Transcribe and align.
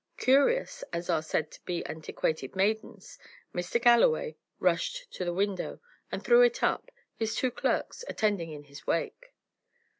Curious 0.17 0.83
as 0.91 1.11
are 1.11 1.21
said 1.21 1.51
to 1.51 1.61
be 1.61 1.85
antiquated 1.85 2.55
maidens, 2.55 3.19
Mr. 3.53 3.79
Galloway 3.79 4.35
rushed 4.59 5.11
to 5.13 5.23
the 5.23 5.31
window 5.31 5.79
and 6.11 6.23
threw 6.23 6.41
it 6.41 6.63
up, 6.63 6.89
his 7.15 7.35
two 7.35 7.51
clerks 7.51 8.03
attending 8.07 8.49
in 8.51 8.63
his 8.63 8.87
wake. 8.87 9.35